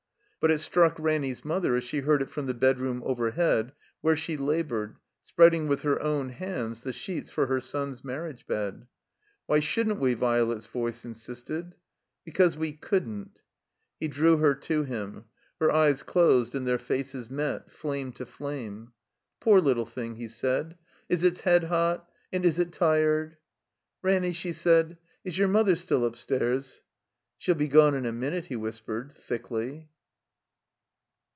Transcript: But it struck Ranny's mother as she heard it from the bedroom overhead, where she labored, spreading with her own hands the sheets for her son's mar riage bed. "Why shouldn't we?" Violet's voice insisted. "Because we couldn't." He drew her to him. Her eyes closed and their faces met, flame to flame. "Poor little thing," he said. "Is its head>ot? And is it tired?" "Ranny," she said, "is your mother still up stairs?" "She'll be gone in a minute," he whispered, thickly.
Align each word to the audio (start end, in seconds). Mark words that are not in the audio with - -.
But 0.43 0.49
it 0.49 0.57
struck 0.59 0.95
Ranny's 0.97 1.45
mother 1.45 1.75
as 1.75 1.83
she 1.83 1.99
heard 1.99 2.23
it 2.23 2.29
from 2.31 2.47
the 2.47 2.55
bedroom 2.55 3.03
overhead, 3.05 3.73
where 4.01 4.15
she 4.15 4.37
labored, 4.37 4.95
spreading 5.21 5.67
with 5.67 5.83
her 5.83 6.01
own 6.01 6.29
hands 6.29 6.81
the 6.81 6.93
sheets 6.93 7.29
for 7.29 7.45
her 7.45 7.61
son's 7.61 8.03
mar 8.03 8.21
riage 8.21 8.47
bed. 8.47 8.87
"Why 9.45 9.59
shouldn't 9.59 9.99
we?" 9.99 10.15
Violet's 10.15 10.65
voice 10.65 11.05
insisted. 11.05 11.75
"Because 12.25 12.57
we 12.57 12.71
couldn't." 12.71 13.43
He 13.99 14.07
drew 14.07 14.37
her 14.37 14.55
to 14.55 14.81
him. 14.81 15.25
Her 15.59 15.69
eyes 15.71 16.01
closed 16.01 16.55
and 16.55 16.65
their 16.67 16.79
faces 16.79 17.29
met, 17.29 17.69
flame 17.69 18.11
to 18.13 18.25
flame. 18.25 18.93
"Poor 19.41 19.61
little 19.61 19.85
thing," 19.85 20.15
he 20.15 20.27
said. 20.27 20.75
"Is 21.07 21.23
its 21.23 21.41
head>ot? 21.41 21.99
And 22.33 22.43
is 22.45 22.57
it 22.57 22.73
tired?" 22.73 23.37
"Ranny," 24.01 24.33
she 24.33 24.53
said, 24.53 24.97
"is 25.23 25.37
your 25.37 25.49
mother 25.49 25.75
still 25.75 26.03
up 26.03 26.15
stairs?" 26.15 26.81
"She'll 27.37 27.53
be 27.53 27.67
gone 27.67 27.93
in 27.93 28.07
a 28.07 28.11
minute," 28.11 28.45
he 28.47 28.55
whispered, 28.55 29.11
thickly. 29.11 29.87